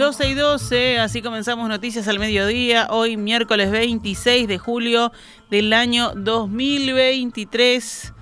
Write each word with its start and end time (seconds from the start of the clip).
12 0.00 0.28
y 0.30 0.34
12, 0.34 0.98
así 0.98 1.20
comenzamos 1.20 1.68
Noticias 1.68 2.08
al 2.08 2.18
Mediodía, 2.18 2.86
hoy 2.88 3.18
miércoles 3.18 3.70
26 3.70 4.48
de 4.48 4.56
julio 4.56 5.12
del 5.50 5.74
año 5.74 6.12
2023. 6.16 8.14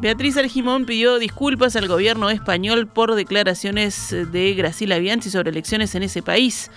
Beatriz 0.00 0.38
Argimón 0.38 0.86
pidió 0.86 1.18
disculpas 1.18 1.76
al 1.76 1.88
gobierno 1.88 2.30
español 2.30 2.86
por 2.86 3.14
declaraciones 3.14 4.16
de 4.32 4.54
Graciela 4.54 4.98
Bianchi 4.98 5.28
sobre 5.28 5.50
elecciones 5.50 5.94
en 5.94 6.04
ese 6.04 6.22
país. 6.22 6.70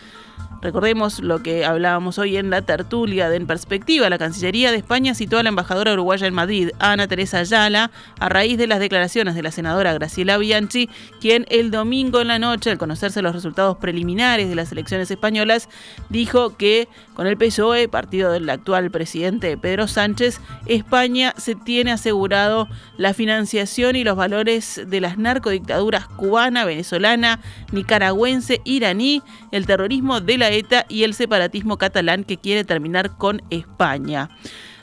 Recordemos 0.65 1.19
lo 1.19 1.43
que 1.43 1.63
hablábamos 1.63 2.17
hoy 2.17 2.37
en 2.37 2.49
la 2.49 2.63
tertulia 2.63 3.29
de 3.29 3.35
En 3.35 3.45
Perspectiva. 3.45 4.09
La 4.09 4.17
Cancillería 4.17 4.71
de 4.71 4.77
España 4.77 5.13
citó 5.13 5.37
a 5.37 5.43
la 5.43 5.49
embajadora 5.49 5.93
uruguaya 5.93 6.25
en 6.25 6.33
Madrid, 6.33 6.71
Ana 6.79 7.07
Teresa 7.07 7.37
Ayala, 7.37 7.91
a 8.19 8.29
raíz 8.29 8.57
de 8.57 8.65
las 8.65 8.79
declaraciones 8.79 9.35
de 9.35 9.43
la 9.43 9.51
senadora 9.51 9.93
Graciela 9.93 10.39
Bianchi, 10.39 10.89
quien 11.21 11.45
el 11.49 11.69
domingo 11.69 12.19
en 12.19 12.29
la 12.29 12.39
noche, 12.39 12.71
al 12.71 12.79
conocerse 12.79 13.21
los 13.21 13.35
resultados 13.35 13.77
preliminares 13.77 14.49
de 14.49 14.55
las 14.55 14.71
elecciones 14.71 15.11
españolas, 15.11 15.69
dijo 16.09 16.57
que 16.57 16.87
con 17.13 17.27
el 17.27 17.37
PSOE, 17.37 17.87
partido 17.87 18.31
del 18.31 18.49
actual 18.49 18.89
presidente 18.89 19.57
Pedro 19.57 19.87
Sánchez, 19.87 20.41
España 20.65 21.35
se 21.37 21.53
tiene 21.53 21.91
asegurado 21.91 22.67
la 22.97 23.13
financiación 23.13 23.95
y 23.95 24.03
los 24.03 24.15
valores 24.15 24.81
de 24.87 24.99
las 24.99 25.19
narcodictaduras 25.19 26.07
cubana, 26.07 26.65
venezolana, 26.65 27.39
nicaragüense, 27.71 28.61
iraní, 28.65 29.21
el 29.51 29.67
terrorismo 29.67 30.21
de 30.21 30.39
la 30.39 30.54
Y 30.89 31.03
el 31.03 31.13
separatismo 31.13 31.77
catalán 31.77 32.23
que 32.23 32.37
quiere 32.37 32.63
terminar 32.63 33.17
con 33.17 33.41
España. 33.49 34.29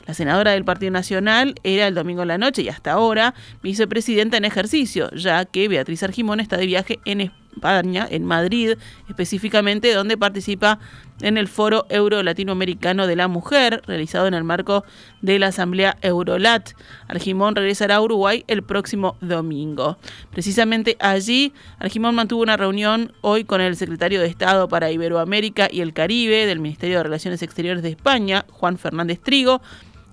La 0.05 0.13
senadora 0.13 0.51
del 0.51 0.65
Partido 0.65 0.91
Nacional 0.91 1.55
era 1.63 1.87
el 1.87 1.95
domingo 1.95 2.23
en 2.23 2.27
la 2.27 2.37
noche 2.37 2.61
y 2.61 2.69
hasta 2.69 2.91
ahora 2.91 3.33
vicepresidenta 3.61 4.37
en 4.37 4.45
ejercicio, 4.45 5.09
ya 5.11 5.45
que 5.45 5.67
Beatriz 5.67 6.03
Argimón 6.03 6.39
está 6.39 6.57
de 6.57 6.65
viaje 6.65 6.99
en 7.05 7.21
España 7.21 7.42
España, 7.55 8.07
en 8.09 8.25
Madrid 8.25 8.77
específicamente, 9.09 9.93
donde 9.93 10.17
participa 10.17 10.79
en 11.21 11.37
el 11.37 11.47
Foro 11.47 11.85
Euro-Latinoamericano 11.89 13.07
de 13.07 13.15
la 13.15 13.27
Mujer, 13.27 13.81
realizado 13.85 14.27
en 14.27 14.33
el 14.33 14.43
marco 14.43 14.83
de 15.21 15.39
la 15.39 15.47
Asamblea 15.47 15.97
Eurolat. 16.01 16.71
Argimón 17.07 17.55
regresará 17.55 17.95
a 17.95 18.01
Uruguay 18.01 18.43
el 18.47 18.63
próximo 18.63 19.15
domingo. 19.21 19.97
Precisamente 20.31 20.97
allí, 20.99 21.53
Argimón 21.79 22.15
mantuvo 22.15 22.41
una 22.41 22.57
reunión 22.57 23.13
hoy 23.21 23.43
con 23.43 23.61
el 23.61 23.75
secretario 23.75 24.19
de 24.19 24.27
Estado 24.27 24.67
para 24.67 24.91
Iberoamérica 24.91 25.69
y 25.71 25.81
el 25.81 25.93
Caribe 25.93 26.45
del 26.45 26.59
Ministerio 26.59 26.97
de 26.97 27.03
Relaciones 27.03 27.41
Exteriores 27.41 27.83
de 27.83 27.89
España, 27.89 28.45
Juan 28.49 28.77
Fernández 28.77 29.19
Trigo, 29.21 29.61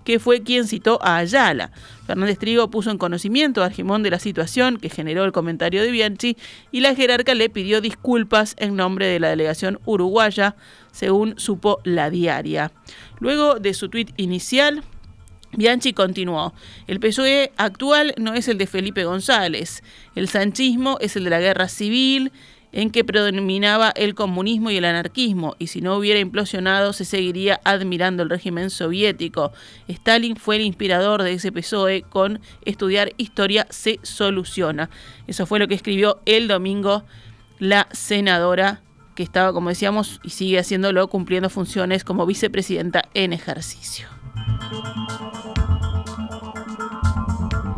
que 0.04 0.18
fue 0.18 0.42
quien 0.42 0.66
citó 0.66 0.98
a 1.02 1.16
Ayala. 1.16 1.72
Fernández 2.06 2.38
Trigo 2.38 2.70
puso 2.70 2.90
en 2.90 2.98
conocimiento 2.98 3.62
a 3.62 3.66
Argimón 3.66 4.02
de 4.02 4.10
la 4.10 4.18
situación 4.18 4.78
que 4.78 4.88
generó 4.88 5.24
el 5.24 5.32
comentario 5.32 5.82
de 5.82 5.90
Bianchi 5.90 6.36
y 6.72 6.80
la 6.80 6.94
jerarca 6.94 7.34
le 7.34 7.48
pidió 7.48 7.80
disculpas 7.80 8.54
en 8.58 8.76
nombre 8.76 9.06
de 9.06 9.20
la 9.20 9.28
delegación 9.28 9.78
uruguaya, 9.84 10.56
según 10.92 11.38
supo 11.38 11.80
la 11.84 12.10
diaria. 12.10 12.72
Luego 13.20 13.60
de 13.60 13.74
su 13.74 13.88
tuit 13.88 14.10
inicial, 14.16 14.82
Bianchi 15.52 15.92
continuó, 15.92 16.54
el 16.86 17.00
PSOE 17.00 17.52
actual 17.56 18.14
no 18.16 18.34
es 18.34 18.46
el 18.46 18.56
de 18.56 18.66
Felipe 18.66 19.04
González, 19.04 19.82
el 20.14 20.28
sanchismo 20.28 20.98
es 21.00 21.16
el 21.16 21.24
de 21.24 21.30
la 21.30 21.40
guerra 21.40 21.68
civil, 21.68 22.30
en 22.72 22.90
que 22.90 23.04
predominaba 23.04 23.90
el 23.90 24.14
comunismo 24.14 24.70
y 24.70 24.76
el 24.76 24.84
anarquismo, 24.84 25.56
y 25.58 25.68
si 25.68 25.80
no 25.80 25.96
hubiera 25.96 26.20
implosionado 26.20 26.92
se 26.92 27.04
seguiría 27.04 27.60
admirando 27.64 28.22
el 28.22 28.30
régimen 28.30 28.70
soviético. 28.70 29.52
Stalin 29.88 30.36
fue 30.36 30.56
el 30.56 30.62
inspirador 30.62 31.22
de 31.22 31.32
ese 31.32 31.52
PSOE 31.52 32.02
con 32.02 32.40
estudiar 32.64 33.12
historia 33.16 33.66
se 33.70 33.98
soluciona. 34.02 34.90
Eso 35.26 35.46
fue 35.46 35.58
lo 35.58 35.68
que 35.68 35.74
escribió 35.74 36.20
el 36.26 36.48
domingo 36.48 37.04
la 37.58 37.88
senadora 37.92 38.82
que 39.14 39.22
estaba, 39.22 39.52
como 39.52 39.68
decíamos, 39.68 40.20
y 40.22 40.30
sigue 40.30 40.58
haciéndolo, 40.58 41.08
cumpliendo 41.08 41.50
funciones 41.50 42.04
como 42.04 42.26
vicepresidenta 42.26 43.02
en 43.14 43.32
ejercicio. 43.32 44.08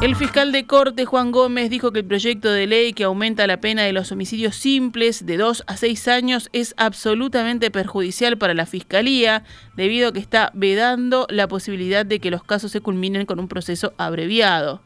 El 0.02 0.16
fiscal 0.16 0.50
de 0.50 0.66
corte 0.66 1.04
Juan 1.04 1.30
Gómez 1.30 1.70
dijo 1.70 1.92
que 1.92 2.00
el 2.00 2.04
proyecto 2.04 2.50
de 2.50 2.66
ley 2.66 2.92
que 2.92 3.04
aumenta 3.04 3.46
la 3.46 3.60
pena 3.60 3.84
de 3.84 3.92
los 3.92 4.10
homicidios 4.10 4.56
simples 4.56 5.26
de 5.26 5.36
2 5.36 5.62
a 5.68 5.76
6 5.76 6.08
años 6.08 6.48
es 6.52 6.74
absolutamente 6.76 7.70
perjudicial 7.70 8.36
para 8.36 8.52
la 8.52 8.66
fiscalía 8.66 9.44
debido 9.76 10.08
a 10.08 10.12
que 10.12 10.18
está 10.18 10.50
vedando 10.54 11.28
la 11.30 11.46
posibilidad 11.46 12.04
de 12.04 12.18
que 12.18 12.32
los 12.32 12.42
casos 12.42 12.72
se 12.72 12.80
culminen 12.80 13.26
con 13.26 13.38
un 13.38 13.46
proceso 13.46 13.94
abreviado. 13.96 14.82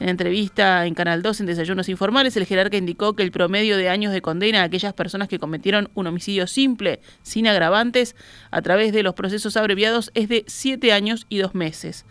En 0.00 0.08
entrevista 0.08 0.86
en 0.86 0.94
Canal 0.94 1.20
2 1.20 1.40
en 1.40 1.46
Desayunos 1.46 1.90
Informales, 1.90 2.34
el 2.38 2.46
jerarca 2.46 2.78
indicó 2.78 3.14
que 3.14 3.22
el 3.22 3.32
promedio 3.32 3.76
de 3.76 3.90
años 3.90 4.14
de 4.14 4.22
condena 4.22 4.62
a 4.62 4.64
aquellas 4.64 4.94
personas 4.94 5.28
que 5.28 5.38
cometieron 5.38 5.90
un 5.92 6.06
homicidio 6.06 6.46
simple, 6.46 7.00
sin 7.20 7.46
agravantes, 7.46 8.16
a 8.50 8.62
través 8.62 8.94
de 8.94 9.02
los 9.02 9.12
procesos 9.12 9.58
abreviados 9.58 10.10
es 10.14 10.30
de 10.30 10.42
7 10.46 10.90
años 10.94 11.26
y 11.28 11.36
2 11.36 11.54
meses. 11.54 12.06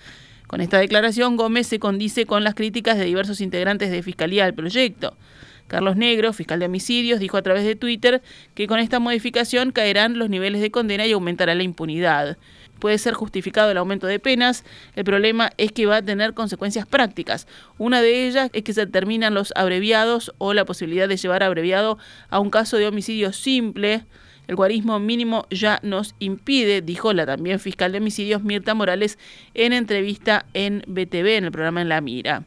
Con 0.54 0.62
esta 0.62 0.78
declaración, 0.78 1.36
Gómez 1.36 1.66
se 1.66 1.80
condice 1.80 2.28
con 2.28 2.44
las 2.44 2.54
críticas 2.54 3.00
de 3.00 3.06
diversos 3.06 3.42
integrantes 3.42 3.90
de 3.90 4.04
Fiscalía 4.04 4.46
al 4.46 4.54
proyecto. 4.54 5.18
Carlos 5.66 5.96
Negro, 5.96 6.32
fiscal 6.32 6.60
de 6.60 6.68
homicidios, 6.68 7.20
dijo 7.20 7.38
a 7.38 7.42
través 7.42 7.64
de 7.64 7.76
Twitter 7.76 8.22
que 8.54 8.68
con 8.68 8.78
esta 8.78 9.00
modificación 9.00 9.72
caerán 9.72 10.20
los 10.20 10.30
niveles 10.30 10.62
de 10.62 10.70
condena 10.70 11.08
y 11.08 11.14
aumentará 11.14 11.56
la 11.56 11.64
impunidad. 11.64 12.38
Puede 12.78 13.00
ser 13.00 13.16
justificado 13.16 13.72
el 13.72 13.78
aumento 13.78 14.06
de 14.06 14.20
penas, 14.20 14.64
el 14.96 15.06
problema 15.06 15.50
es 15.58 15.72
que 15.72 15.88
va 15.88 15.96
a 15.96 16.02
tener 16.04 16.36
consecuencias 16.36 16.86
prácticas. 16.86 17.48
Una 17.80 18.04
de 18.04 18.28
ellas 18.28 18.52
es 18.54 18.62
que 18.62 18.74
se 18.74 18.86
terminan 18.86 19.34
los 19.34 19.54
abreviados 19.56 20.36
o 20.38 20.54
la 20.54 20.66
posibilidad 20.66 21.10
de 21.10 21.18
llevar 21.18 21.42
abreviado 21.42 21.98
a 22.30 22.38
un 22.38 22.52
caso 22.52 22.78
de 22.78 22.86
homicidio 22.86 23.34
simple 23.34 24.06
el 24.48 24.56
guarismo 24.56 25.00
mínimo 25.00 25.48
ya 25.50 25.80
nos 25.84 26.16
impide, 26.20 26.82
dijo 26.82 27.14
la 27.14 27.26
también 27.26 27.60
fiscal 27.60 27.92
de 27.92 28.00
homicidios 28.00 28.44
Mirta 28.44 28.74
Morales 28.74 29.18
en 29.54 29.74
entrevista 29.74 30.46
en 30.54 30.84
BTV, 30.88 31.38
en 31.38 31.46
el 31.46 31.52
programa 31.52 31.82
En 31.82 31.90
la 31.90 32.02
Mira. 32.02 32.44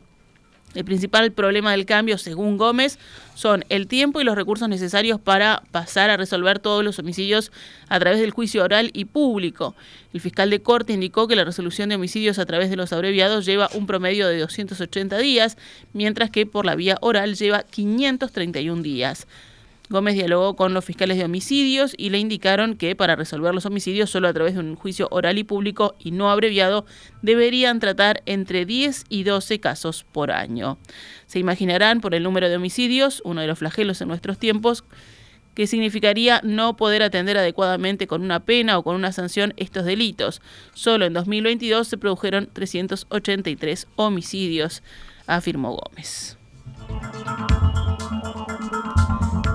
El 0.77 0.85
principal 0.85 1.33
problema 1.33 1.71
del 1.71 1.87
cambio, 1.87 2.19
según 2.19 2.59
Gómez, 2.59 2.99
son 3.35 3.65
el 3.71 3.87
tiempo 3.87 4.21
y 4.21 4.25
los 4.25 4.35
recursos 4.35 4.69
necesarios 4.69 5.19
para 5.19 5.63
pasar 5.71 6.11
a 6.11 6.19
resolver 6.19 6.59
todos 6.59 6.85
los 6.85 6.99
homicidios 6.99 7.51
a 7.89 7.99
través 7.99 8.21
del 8.21 8.31
juicio 8.31 8.63
oral 8.63 8.91
y 8.93 9.07
público. 9.07 9.75
El 10.13 10.21
fiscal 10.21 10.51
de 10.51 10.61
corte 10.61 10.93
indicó 10.93 11.29
que 11.29 11.37
la 11.37 11.45
resolución 11.45 11.89
de 11.89 11.95
homicidios 11.95 12.39
a 12.39 12.45
través 12.45 12.69
de 12.69 12.77
los 12.77 12.93
abreviados 12.93 13.47
lleva 13.47 13.71
un 13.73 13.87
promedio 13.87 14.29
de 14.29 14.39
280 14.39 15.17
días, 15.17 15.57
mientras 15.95 16.31
que 16.31 16.45
por 16.45 16.67
la 16.67 16.75
vía 16.75 16.99
oral 17.01 17.37
lleva 17.37 17.63
531 17.63 18.83
días. 18.83 19.27
Gómez 19.89 20.15
dialogó 20.15 20.57
con 20.57 20.75
los 20.75 20.85
fiscales 20.85 21.17
de 21.17 21.25
homicidios 21.25 21.95
y 21.97 22.11
le 22.11 22.19
indicaron 22.19 22.77
que 22.77 22.97
para 22.97 23.15
resolver 23.15 23.55
los 23.55 23.67
homicidios 23.67 24.11
solo 24.11 24.27
a 24.27 24.33
través 24.33 24.55
de 24.55 24.61
un 24.61 24.75
juicio 24.75 25.07
oral 25.11 25.39
y 25.39 25.45
público 25.45 25.95
y 25.99 26.11
no 26.11 26.31
abreviado 26.31 26.87
deberían 27.23 27.79
tratar 27.79 28.23
entre 28.27 28.67
10 28.67 29.05
y 29.09 29.23
12 29.23 29.61
casos 29.61 30.05
por 30.11 30.33
año. 30.33 30.79
Se 31.27 31.39
imaginarán 31.39 32.01
por 32.01 32.15
el 32.15 32.25
número 32.25 32.49
de 32.49 32.57
homicidios, 32.57 33.23
uno 33.25 33.41
de 33.41 33.47
los 33.47 33.59
flagelos 33.59 34.01
en 34.01 34.09
nuestros 34.09 34.39
tiempos, 34.39 34.85
que 35.55 35.67
significaría 35.67 36.41
no 36.45 36.77
poder 36.77 37.03
atender 37.03 37.39
adecuadamente 37.39 38.07
con 38.07 38.23
una 38.23 38.41
pena 38.41 38.77
o 38.79 38.83
con 38.83 38.95
una 38.95 39.13
sanción 39.13 39.55
estos 39.57 39.87
delitos. 39.87 40.43
Solo 40.75 41.07
en 41.07 41.15
2022 41.15 41.89
se 41.89 41.97
produjeron 41.97 42.51
383 42.53 43.87
homicidios, 43.97 44.83
afirmó 45.27 45.75
Gómez. 45.75 46.37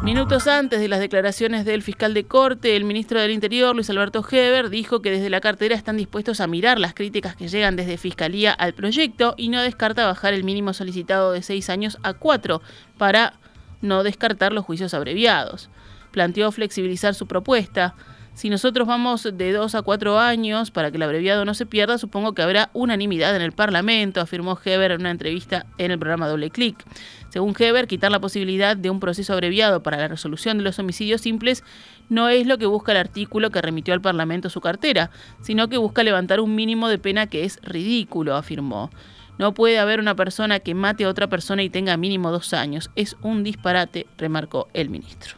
Minutos 0.03 0.47
antes 0.47 0.79
de 0.79 0.87
las 0.87 0.99
declaraciones 0.99 1.63
del 1.63 1.83
fiscal 1.83 2.15
de 2.15 2.23
corte, 2.23 2.75
el 2.75 2.85
ministro 2.85 3.21
del 3.21 3.29
Interior, 3.29 3.75
Luis 3.75 3.87
Alberto 3.91 4.25
Heber, 4.27 4.71
dijo 4.71 5.03
que 5.03 5.11
desde 5.11 5.29
la 5.29 5.41
cartera 5.41 5.75
están 5.75 5.95
dispuestos 5.95 6.41
a 6.41 6.47
mirar 6.47 6.79
las 6.79 6.95
críticas 6.95 7.35
que 7.35 7.47
llegan 7.47 7.75
desde 7.75 7.99
Fiscalía 7.99 8.51
al 8.51 8.73
proyecto 8.73 9.35
y 9.37 9.49
no 9.49 9.61
descarta 9.61 10.07
bajar 10.07 10.33
el 10.33 10.43
mínimo 10.43 10.73
solicitado 10.73 11.31
de 11.31 11.43
seis 11.43 11.69
años 11.69 11.99
a 12.01 12.13
cuatro 12.13 12.63
para 12.97 13.33
no 13.81 14.01
descartar 14.01 14.53
los 14.53 14.65
juicios 14.65 14.95
abreviados. 14.95 15.69
Planteó 16.09 16.51
flexibilizar 16.51 17.13
su 17.13 17.27
propuesta. 17.27 17.93
Si 18.41 18.49
nosotros 18.49 18.87
vamos 18.87 19.29
de 19.31 19.51
dos 19.51 19.75
a 19.75 19.83
cuatro 19.83 20.17
años 20.17 20.71
para 20.71 20.89
que 20.89 20.97
el 20.97 21.03
abreviado 21.03 21.45
no 21.45 21.53
se 21.53 21.67
pierda, 21.67 21.99
supongo 21.99 22.33
que 22.33 22.41
habrá 22.41 22.71
unanimidad 22.73 23.35
en 23.35 23.43
el 23.43 23.51
Parlamento, 23.51 24.19
afirmó 24.19 24.57
Heber 24.65 24.93
en 24.93 25.01
una 25.01 25.11
entrevista 25.11 25.67
en 25.77 25.91
el 25.91 25.99
programa 25.99 26.27
Doble 26.27 26.49
Clic. 26.49 26.83
Según 27.29 27.53
Heber, 27.55 27.85
quitar 27.85 28.09
la 28.09 28.19
posibilidad 28.19 28.75
de 28.75 28.89
un 28.89 28.99
proceso 28.99 29.33
abreviado 29.33 29.83
para 29.83 29.97
la 29.97 30.07
resolución 30.07 30.57
de 30.57 30.63
los 30.63 30.79
homicidios 30.79 31.21
simples 31.21 31.63
no 32.09 32.29
es 32.29 32.47
lo 32.47 32.57
que 32.57 32.65
busca 32.65 32.93
el 32.93 32.97
artículo 32.97 33.51
que 33.51 33.61
remitió 33.61 33.93
al 33.93 34.01
Parlamento 34.01 34.49
su 34.49 34.59
cartera, 34.59 35.11
sino 35.41 35.69
que 35.69 35.77
busca 35.77 36.01
levantar 36.01 36.39
un 36.39 36.55
mínimo 36.55 36.87
de 36.87 36.97
pena 36.97 37.27
que 37.27 37.43
es 37.43 37.59
ridículo, 37.61 38.35
afirmó. 38.35 38.89
No 39.37 39.53
puede 39.53 39.77
haber 39.77 39.99
una 39.99 40.15
persona 40.15 40.59
que 40.61 40.73
mate 40.73 41.03
a 41.03 41.09
otra 41.09 41.27
persona 41.27 41.61
y 41.61 41.69
tenga 41.69 41.95
mínimo 41.95 42.31
dos 42.31 42.55
años. 42.55 42.89
Es 42.95 43.17
un 43.21 43.43
disparate, 43.43 44.07
remarcó 44.17 44.67
el 44.73 44.89
ministro. 44.89 45.35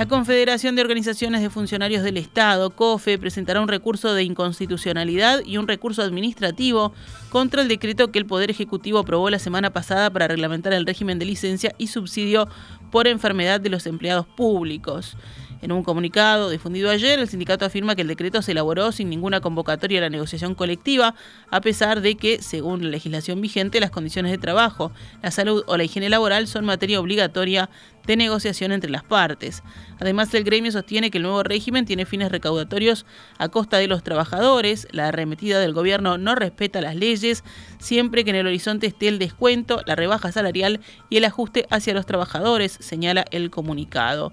La 0.00 0.08
Confederación 0.08 0.76
de 0.76 0.80
Organizaciones 0.80 1.42
de 1.42 1.50
Funcionarios 1.50 2.02
del 2.02 2.16
Estado, 2.16 2.70
COFE, 2.70 3.18
presentará 3.18 3.60
un 3.60 3.68
recurso 3.68 4.14
de 4.14 4.22
inconstitucionalidad 4.22 5.44
y 5.44 5.58
un 5.58 5.68
recurso 5.68 6.00
administrativo 6.00 6.94
contra 7.28 7.60
el 7.60 7.68
decreto 7.68 8.10
que 8.10 8.18
el 8.18 8.24
Poder 8.24 8.50
Ejecutivo 8.50 9.00
aprobó 9.00 9.28
la 9.28 9.38
semana 9.38 9.74
pasada 9.74 10.08
para 10.08 10.26
reglamentar 10.26 10.72
el 10.72 10.86
régimen 10.86 11.18
de 11.18 11.26
licencia 11.26 11.74
y 11.76 11.88
subsidio 11.88 12.48
por 12.90 13.08
enfermedad 13.08 13.60
de 13.60 13.68
los 13.68 13.86
empleados 13.86 14.24
públicos. 14.24 15.18
En 15.62 15.72
un 15.72 15.82
comunicado 15.82 16.48
difundido 16.48 16.88
ayer, 16.88 17.18
el 17.18 17.28
sindicato 17.28 17.66
afirma 17.66 17.94
que 17.94 18.00
el 18.00 18.08
decreto 18.08 18.40
se 18.40 18.52
elaboró 18.52 18.92
sin 18.92 19.10
ninguna 19.10 19.42
convocatoria 19.42 19.98
a 19.98 20.02
la 20.02 20.08
negociación 20.08 20.54
colectiva, 20.54 21.14
a 21.50 21.60
pesar 21.60 22.00
de 22.00 22.14
que, 22.14 22.40
según 22.40 22.82
la 22.82 22.88
legislación 22.88 23.42
vigente, 23.42 23.78
las 23.78 23.90
condiciones 23.90 24.32
de 24.32 24.38
trabajo, 24.38 24.90
la 25.22 25.30
salud 25.30 25.62
o 25.66 25.76
la 25.76 25.84
higiene 25.84 26.08
laboral 26.08 26.46
son 26.46 26.64
materia 26.64 26.98
obligatoria 26.98 27.68
de 28.06 28.16
negociación 28.16 28.72
entre 28.72 28.90
las 28.90 29.04
partes. 29.04 29.62
Además, 29.98 30.32
el 30.34 30.44
gremio 30.44 30.72
sostiene 30.72 31.10
que 31.10 31.18
el 31.18 31.22
nuevo 31.22 31.42
régimen 31.42 31.84
tiene 31.84 32.06
fines 32.06 32.30
recaudatorios 32.30 33.06
a 33.38 33.48
costa 33.48 33.78
de 33.78 33.86
los 33.86 34.02
trabajadores, 34.02 34.88
la 34.90 35.08
arremetida 35.08 35.60
del 35.60 35.72
gobierno 35.72 36.18
no 36.18 36.34
respeta 36.34 36.80
las 36.80 36.96
leyes, 36.96 37.44
siempre 37.78 38.24
que 38.24 38.30
en 38.30 38.36
el 38.36 38.46
horizonte 38.46 38.86
esté 38.86 39.08
el 39.08 39.18
descuento, 39.18 39.82
la 39.86 39.96
rebaja 39.96 40.32
salarial 40.32 40.80
y 41.08 41.16
el 41.18 41.24
ajuste 41.24 41.66
hacia 41.70 41.94
los 41.94 42.06
trabajadores, 42.06 42.76
señala 42.80 43.24
el 43.30 43.50
comunicado. 43.50 44.32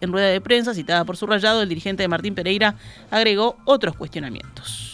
En 0.00 0.12
rueda 0.12 0.28
de 0.28 0.40
prensa 0.40 0.74
citada 0.74 1.04
por 1.04 1.16
su 1.16 1.26
rayado, 1.26 1.62
el 1.62 1.68
dirigente 1.68 2.02
de 2.02 2.08
Martín 2.08 2.34
Pereira 2.34 2.76
agregó 3.10 3.56
otros 3.64 3.96
cuestionamientos. 3.96 4.93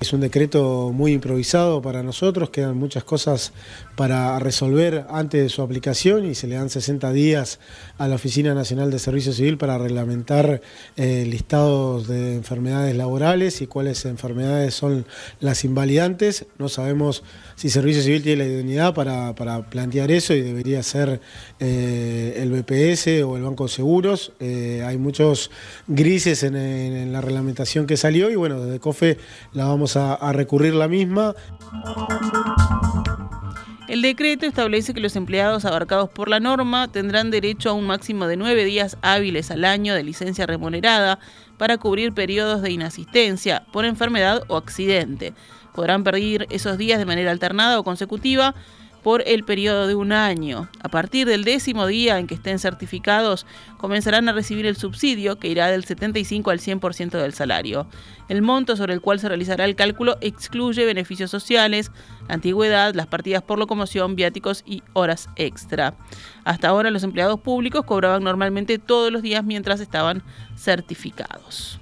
Es 0.00 0.12
un 0.12 0.20
decreto 0.20 0.90
muy 0.92 1.12
improvisado 1.12 1.80
para 1.80 2.02
nosotros, 2.02 2.50
quedan 2.50 2.76
muchas 2.76 3.04
cosas 3.04 3.52
para 3.96 4.38
resolver 4.38 5.06
antes 5.08 5.42
de 5.42 5.48
su 5.48 5.62
aplicación 5.62 6.26
y 6.26 6.34
se 6.34 6.48
le 6.48 6.56
dan 6.56 6.68
60 6.68 7.12
días 7.12 7.60
a 7.96 8.08
la 8.08 8.16
Oficina 8.16 8.54
Nacional 8.54 8.90
de 8.90 8.98
Servicio 8.98 9.32
Civil 9.32 9.56
para 9.56 9.78
reglamentar 9.78 10.60
eh, 10.96 11.24
listados 11.28 12.08
de 12.08 12.34
enfermedades 12.34 12.96
laborales 12.96 13.62
y 13.62 13.66
cuáles 13.66 14.04
enfermedades 14.04 14.74
son 14.74 15.06
las 15.40 15.64
invalidantes. 15.64 16.46
No 16.58 16.68
sabemos 16.68 17.22
si 17.54 17.70
Servicio 17.70 18.02
Civil 18.02 18.22
tiene 18.22 18.44
la 18.44 18.50
idoneidad 18.50 18.94
para, 18.94 19.34
plantear 19.70 20.10
eso 20.10 20.34
y 20.34 20.40
debería 20.42 20.82
ser 20.82 21.20
eh, 21.60 22.34
el 22.38 22.50
BPS 22.50 23.22
o 23.24 23.36
el 23.36 23.42
Banco 23.44 23.64
de 23.64 23.70
Seguros. 23.70 24.32
Eh, 24.40 24.82
hay 24.84 24.98
muchos 24.98 25.50
grises 25.86 26.42
en, 26.42 26.56
en 26.56 27.12
la 27.12 27.20
reglamentación 27.20 27.86
que 27.86 27.96
salió 27.96 28.30
y 28.30 28.34
bueno, 28.34 28.60
desde 28.60 28.80
COFE 28.80 29.18
la 29.52 29.66
vamos 29.66 29.83
a, 29.96 30.32
recurrir 30.32 30.74
la 30.74 30.88
misma. 30.88 31.34
El 33.86 34.02
decreto 34.02 34.46
establece 34.46 34.94
que 34.94 35.00
los 35.00 35.14
empleados 35.14 35.64
abarcados 35.64 36.08
por 36.08 36.28
la 36.28 36.40
norma 36.40 36.88
tendrán 36.88 37.30
derecho 37.30 37.70
a 37.70 37.74
un 37.74 37.86
máximo 37.86 38.26
de 38.26 38.36
nueve 38.36 38.64
días 38.64 38.96
hábiles 39.02 39.50
al 39.50 39.64
año 39.64 39.94
de 39.94 40.02
licencia 40.02 40.46
remunerada 40.46 41.18
para 41.58 41.78
cubrir 41.78 42.12
periodos 42.12 42.62
de 42.62 42.72
inasistencia 42.72 43.64
por 43.72 43.84
enfermedad 43.84 44.42
o 44.48 44.56
accidente. 44.56 45.34
Podrán 45.74 46.02
pedir 46.02 46.46
esos 46.50 46.78
días 46.78 46.98
de 46.98 47.06
manera 47.06 47.30
alternada 47.30 47.78
o 47.78 47.84
consecutiva 47.84 48.54
por 49.04 49.22
el 49.26 49.44
periodo 49.44 49.86
de 49.86 49.94
un 49.94 50.12
año. 50.12 50.68
A 50.82 50.88
partir 50.88 51.28
del 51.28 51.44
décimo 51.44 51.86
día 51.86 52.18
en 52.18 52.26
que 52.26 52.34
estén 52.34 52.58
certificados, 52.58 53.46
comenzarán 53.76 54.28
a 54.30 54.32
recibir 54.32 54.64
el 54.64 54.76
subsidio, 54.76 55.38
que 55.38 55.48
irá 55.48 55.68
del 55.68 55.84
75 55.84 56.50
al 56.50 56.58
100% 56.58 57.10
del 57.10 57.34
salario. 57.34 57.86
El 58.30 58.40
monto 58.40 58.76
sobre 58.76 58.94
el 58.94 59.02
cual 59.02 59.20
se 59.20 59.28
realizará 59.28 59.66
el 59.66 59.76
cálculo 59.76 60.16
excluye 60.22 60.86
beneficios 60.86 61.30
sociales, 61.30 61.92
antigüedad, 62.28 62.94
las 62.94 63.06
partidas 63.06 63.42
por 63.42 63.58
locomoción, 63.58 64.16
viáticos 64.16 64.62
y 64.64 64.82
horas 64.94 65.28
extra. 65.36 65.94
Hasta 66.44 66.68
ahora 66.68 66.90
los 66.90 67.02
empleados 67.02 67.38
públicos 67.40 67.84
cobraban 67.84 68.24
normalmente 68.24 68.78
todos 68.78 69.12
los 69.12 69.20
días 69.20 69.44
mientras 69.44 69.80
estaban 69.80 70.22
certificados. 70.56 71.78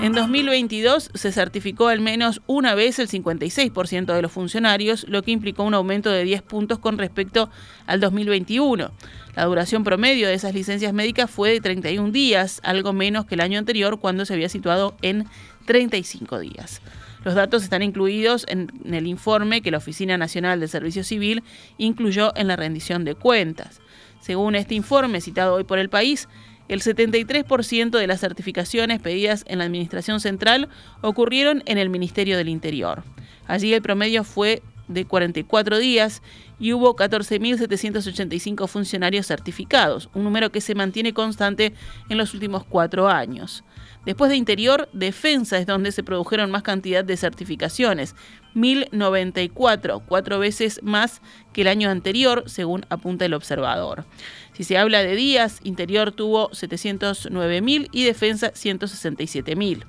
En 0.00 0.12
2022 0.12 1.10
se 1.12 1.32
certificó 1.32 1.88
al 1.88 2.00
menos 2.00 2.40
una 2.46 2.76
vez 2.76 3.00
el 3.00 3.08
56% 3.08 4.14
de 4.14 4.22
los 4.22 4.30
funcionarios, 4.30 5.04
lo 5.08 5.22
que 5.22 5.32
implicó 5.32 5.64
un 5.64 5.74
aumento 5.74 6.08
de 6.10 6.22
10 6.22 6.42
puntos 6.42 6.78
con 6.78 6.98
respecto 6.98 7.50
al 7.84 7.98
2021. 7.98 8.92
La 9.34 9.44
duración 9.44 9.82
promedio 9.82 10.28
de 10.28 10.34
esas 10.34 10.54
licencias 10.54 10.92
médicas 10.92 11.28
fue 11.28 11.50
de 11.50 11.60
31 11.60 12.12
días, 12.12 12.60
algo 12.62 12.92
menos 12.92 13.26
que 13.26 13.34
el 13.34 13.40
año 13.40 13.58
anterior 13.58 13.98
cuando 13.98 14.24
se 14.24 14.34
había 14.34 14.48
situado 14.48 14.96
en 15.02 15.26
35 15.66 16.38
días. 16.38 16.80
Los 17.24 17.34
datos 17.34 17.64
están 17.64 17.82
incluidos 17.82 18.46
en 18.48 18.70
el 18.92 19.08
informe 19.08 19.62
que 19.62 19.72
la 19.72 19.78
Oficina 19.78 20.16
Nacional 20.16 20.60
de 20.60 20.68
Servicio 20.68 21.02
Civil 21.02 21.42
incluyó 21.76 22.32
en 22.36 22.46
la 22.46 22.54
rendición 22.54 23.04
de 23.04 23.16
cuentas. 23.16 23.80
Según 24.20 24.54
este 24.54 24.76
informe 24.76 25.20
citado 25.20 25.54
hoy 25.54 25.64
por 25.64 25.80
el 25.80 25.88
país, 25.88 26.28
el 26.68 26.82
73% 26.82 27.90
de 27.90 28.06
las 28.06 28.20
certificaciones 28.20 29.00
pedidas 29.00 29.44
en 29.46 29.58
la 29.58 29.64
Administración 29.64 30.20
Central 30.20 30.68
ocurrieron 31.00 31.62
en 31.66 31.78
el 31.78 31.88
Ministerio 31.88 32.36
del 32.36 32.48
Interior. 32.48 33.04
Allí 33.46 33.72
el 33.72 33.82
promedio 33.82 34.24
fue 34.24 34.62
de 34.88 35.04
44 35.04 35.78
días 35.78 36.22
y 36.58 36.72
hubo 36.72 36.96
14.785 36.96 38.66
funcionarios 38.66 39.26
certificados, 39.26 40.10
un 40.14 40.24
número 40.24 40.50
que 40.50 40.60
se 40.60 40.74
mantiene 40.74 41.12
constante 41.12 41.74
en 42.08 42.18
los 42.18 42.34
últimos 42.34 42.64
cuatro 42.64 43.08
años. 43.08 43.64
Después 44.04 44.30
de 44.30 44.36
Interior, 44.36 44.88
Defensa 44.92 45.58
es 45.58 45.66
donde 45.66 45.92
se 45.92 46.02
produjeron 46.02 46.50
más 46.50 46.62
cantidad 46.62 47.04
de 47.04 47.16
certificaciones, 47.16 48.14
1.094, 48.54 50.02
cuatro 50.06 50.38
veces 50.38 50.80
más 50.82 51.20
que 51.52 51.60
el 51.60 51.68
año 51.68 51.90
anterior, 51.90 52.44
según 52.46 52.86
apunta 52.88 53.26
el 53.26 53.34
observador. 53.34 54.06
Si 54.54 54.64
se 54.64 54.78
habla 54.78 55.02
de 55.02 55.14
días, 55.14 55.60
Interior 55.62 56.12
tuvo 56.12 56.50
709.000 56.50 57.88
y 57.92 58.04
Defensa 58.04 58.52
167.000. 58.52 59.84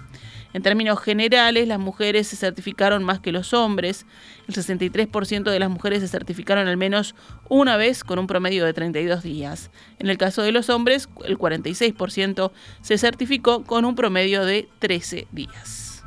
En 0.53 0.63
términos 0.63 0.99
generales, 0.99 1.67
las 1.67 1.79
mujeres 1.79 2.27
se 2.27 2.35
certificaron 2.35 3.03
más 3.03 3.19
que 3.19 3.31
los 3.31 3.53
hombres. 3.53 4.05
El 4.47 4.55
63% 4.55 5.43
de 5.43 5.59
las 5.59 5.69
mujeres 5.69 6.01
se 6.01 6.07
certificaron 6.07 6.67
al 6.67 6.77
menos 6.77 7.15
una 7.49 7.77
vez 7.77 8.03
con 8.03 8.17
un 8.17 8.27
promedio 8.27 8.65
de 8.65 8.73
32 8.73 9.21
días. 9.21 9.69
En 9.99 10.09
el 10.09 10.17
caso 10.17 10.41
de 10.41 10.51
los 10.51 10.69
hombres, 10.69 11.07
el 11.25 11.37
46% 11.37 12.51
se 12.81 12.97
certificó 12.97 13.63
con 13.63 13.85
un 13.85 13.95
promedio 13.95 14.43
de 14.43 14.67
13 14.79 15.27
días. 15.31 16.03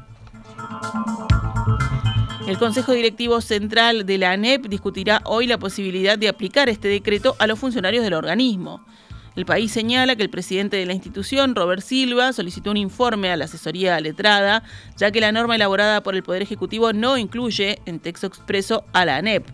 El 2.49 2.59
Consejo 2.59 2.93
Directivo 2.93 3.41
Central 3.41 4.05
de 4.05 4.19
la 4.19 4.33
ANEP 4.33 4.67
discutirá 4.67 5.23
hoy 5.25 5.47
la 5.47 5.59
posibilidad 5.59 6.19
de 6.19 6.29
aplicar 6.29 6.69
este 6.69 6.89
decreto 6.89 7.37
a 7.39 7.47
los 7.47 7.59
funcionarios 7.59 8.03
del 8.03 8.15
organismo. 8.15 8.85
El 9.35 9.47
país 9.47 9.73
señala 9.73 10.15
que 10.15 10.23
el 10.23 10.31
presidente 10.31 10.77
de 10.77 10.85
la 10.85 10.93
institución, 10.93 11.55
Robert 11.55 11.83
Silva, 11.83 12.33
solicitó 12.33 12.71
un 12.71 12.77
informe 12.77 13.31
a 13.31 13.37
la 13.37 13.47
asesoría 13.47 13.99
letrada, 14.01 14.63
ya 14.97 15.11
que 15.11 15.21
la 15.21 15.33
norma 15.33 15.57
elaborada 15.57 16.03
por 16.03 16.15
el 16.15 16.23
Poder 16.23 16.43
Ejecutivo 16.43 16.93
no 16.93 17.17
incluye 17.17 17.79
en 17.87 17.99
texto 17.99 18.27
expreso 18.27 18.85
a 18.93 19.07
la 19.07 19.17
ANEP. 19.17 19.47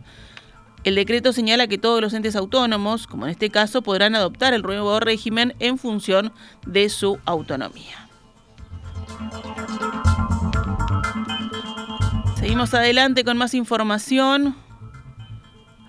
El 0.84 0.94
decreto 0.94 1.32
señala 1.32 1.66
que 1.66 1.78
todos 1.78 2.00
los 2.00 2.12
entes 2.14 2.34
autónomos, 2.34 3.06
como 3.06 3.26
en 3.26 3.30
este 3.30 3.50
caso, 3.50 3.82
podrán 3.82 4.14
adoptar 4.14 4.54
el 4.54 4.62
nuevo 4.62 4.98
régimen 5.00 5.54
en 5.60 5.78
función 5.78 6.32
de 6.66 6.88
su 6.88 7.18
autonomía. 7.24 8.08
Seguimos 12.36 12.74
adelante 12.74 13.24
con 13.24 13.36
más 13.36 13.54
información. 13.54 14.56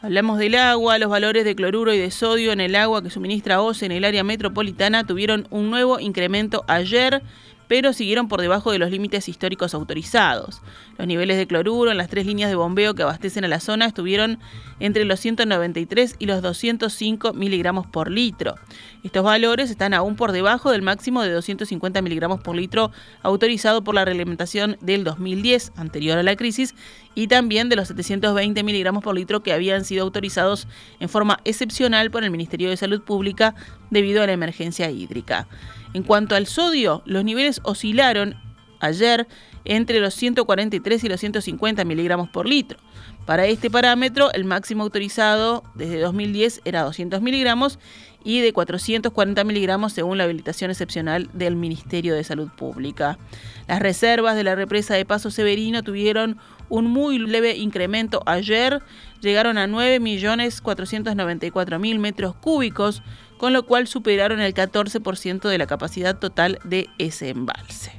Hablamos 0.01 0.39
del 0.39 0.55
agua, 0.55 0.97
los 0.97 1.09
valores 1.09 1.43
de 1.43 1.55
cloruro 1.55 1.93
y 1.93 1.97
de 1.97 2.09
sodio 2.09 2.53
en 2.53 2.61
el 2.61 2.75
agua 2.75 3.03
que 3.03 3.09
suministra 3.09 3.61
OCE 3.61 3.85
en 3.85 3.91
el 3.91 4.05
área 4.05 4.23
metropolitana 4.23 5.05
tuvieron 5.05 5.45
un 5.49 5.69
nuevo 5.69 5.99
incremento 5.99 6.63
ayer 6.69 7.21
pero 7.69 7.93
siguieron 7.93 8.27
por 8.27 8.41
debajo 8.41 8.71
de 8.71 8.79
los 8.79 8.89
límites 8.89 9.29
históricos 9.29 9.75
autorizados. 9.75 10.63
Los 10.97 11.05
niveles 11.05 11.37
de 11.37 11.45
cloruro 11.45 11.91
en 11.91 11.97
las 11.97 12.09
tres 12.09 12.25
líneas 12.25 12.49
de 12.49 12.55
bombeo 12.55 12.95
que 12.95 13.03
abastecen 13.03 13.45
a 13.45 13.47
la 13.47 13.59
zona 13.59 13.85
estuvieron 13.85 14.39
entre 14.79 15.05
los 15.05 15.19
193 15.19 16.15
y 16.17 16.25
los 16.25 16.41
205 16.41 17.33
miligramos 17.33 17.85
por 17.85 18.09
litro. 18.09 18.55
Estos 19.03 19.23
valores 19.23 19.69
están 19.69 19.93
aún 19.93 20.15
por 20.15 20.31
debajo 20.31 20.71
del 20.71 20.81
máximo 20.81 21.21
de 21.21 21.31
250 21.31 22.01
miligramos 22.01 22.41
por 22.41 22.55
litro 22.55 22.91
autorizado 23.21 23.83
por 23.83 23.93
la 23.93 24.03
reglamentación 24.03 24.77
del 24.81 25.03
2010, 25.03 25.73
anterior 25.75 26.17
a 26.17 26.23
la 26.23 26.35
crisis, 26.35 26.73
y 27.13 27.27
también 27.27 27.69
de 27.69 27.75
los 27.75 27.89
720 27.89 28.63
miligramos 28.63 29.03
por 29.03 29.13
litro 29.13 29.43
que 29.43 29.53
habían 29.53 29.85
sido 29.85 30.03
autorizados 30.05 30.67
en 30.99 31.07
forma 31.07 31.39
excepcional 31.45 32.09
por 32.09 32.23
el 32.23 32.31
Ministerio 32.31 32.71
de 32.71 32.77
Salud 32.77 33.03
Pública 33.03 33.53
debido 33.91 34.23
a 34.23 34.25
la 34.25 34.33
emergencia 34.33 34.89
hídrica. 34.89 35.47
En 35.93 36.03
cuanto 36.03 36.35
al 36.35 36.47
sodio, 36.47 37.01
los 37.05 37.23
niveles 37.23 37.61
oscilaron 37.63 38.35
ayer 38.79 39.27
entre 39.65 39.99
los 39.99 40.13
143 40.13 41.03
y 41.03 41.09
los 41.09 41.19
150 41.19 41.83
miligramos 41.85 42.29
por 42.29 42.47
litro. 42.47 42.79
Para 43.25 43.45
este 43.45 43.69
parámetro, 43.69 44.31
el 44.33 44.45
máximo 44.45 44.83
autorizado 44.83 45.63
desde 45.75 45.99
2010 45.99 46.61
era 46.65 46.83
200 46.83 47.21
miligramos 47.21 47.77
y 48.23 48.39
de 48.41 48.53
440 48.53 49.43
miligramos 49.43 49.93
según 49.93 50.17
la 50.17 50.23
habilitación 50.23 50.71
excepcional 50.71 51.29
del 51.33 51.55
Ministerio 51.55 52.15
de 52.15 52.23
Salud 52.23 52.49
Pública. 52.49 53.19
Las 53.67 53.79
reservas 53.79 54.35
de 54.35 54.43
la 54.43 54.55
represa 54.55 54.95
de 54.95 55.05
Paso 55.05 55.29
Severino 55.29 55.83
tuvieron 55.83 56.39
un 56.69 56.87
muy 56.87 57.19
leve 57.19 57.57
incremento 57.57 58.23
ayer, 58.25 58.81
llegaron 59.21 59.57
a 59.57 59.67
9.494.000 59.67 61.99
metros 61.99 62.35
cúbicos, 62.35 63.03
con 63.39 63.53
lo 63.53 63.63
cual 63.63 63.87
superaron 63.87 64.41
el 64.41 64.53
14% 64.53 65.47
de 65.47 65.57
la 65.57 65.65
capacidad 65.65 66.19
total 66.19 66.59
de 66.65 66.89
ese 66.99 67.29
embalse. 67.29 67.93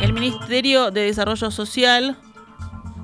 El 0.00 0.14
Ministerio 0.14 0.90
de 0.90 1.02
Desarrollo 1.02 1.50
Social 1.50 2.16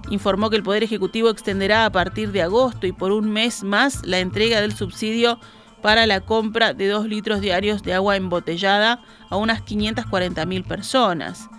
informó 0.09 0.49
que 0.49 0.57
el 0.57 0.63
Poder 0.63 0.83
Ejecutivo 0.83 1.29
extenderá 1.29 1.85
a 1.85 1.93
partir 1.93 2.33
de 2.33 2.41
agosto 2.41 2.87
y 2.87 2.93
por 2.93 3.13
un 3.13 3.31
mes 3.31 3.63
más 3.63 4.05
la 4.07 4.21
entrega 4.21 4.63
del 4.63 4.75
subsidio 4.75 5.39
para 5.83 6.07
la 6.07 6.21
compra 6.21 6.73
de 6.73 6.89
2 6.89 7.07
litros 7.07 7.43
diarios 7.43 7.83
de 7.83 7.93
agua 7.93 8.17
embotellada 8.17 9.03
a 9.29 9.37
unas 9.37 9.63
540.000 9.65 10.65
personas. 10.65 11.51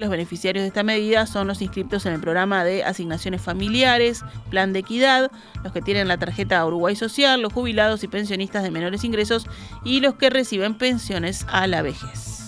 Los 0.00 0.08
beneficiarios 0.08 0.62
de 0.62 0.68
esta 0.68 0.82
medida 0.82 1.26
son 1.26 1.46
los 1.46 1.60
inscritos 1.60 2.06
en 2.06 2.14
el 2.14 2.20
programa 2.22 2.64
de 2.64 2.84
asignaciones 2.84 3.42
familiares, 3.42 4.24
plan 4.48 4.72
de 4.72 4.78
equidad, 4.78 5.30
los 5.62 5.74
que 5.74 5.82
tienen 5.82 6.08
la 6.08 6.16
tarjeta 6.16 6.64
Uruguay 6.64 6.96
Social, 6.96 7.42
los 7.42 7.52
jubilados 7.52 8.02
y 8.02 8.08
pensionistas 8.08 8.62
de 8.62 8.70
menores 8.70 9.04
ingresos 9.04 9.46
y 9.84 10.00
los 10.00 10.14
que 10.14 10.30
reciben 10.30 10.78
pensiones 10.78 11.44
a 11.50 11.66
la 11.66 11.82
vejez. 11.82 12.39